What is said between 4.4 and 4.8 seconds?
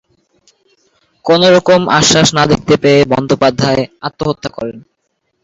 করেন।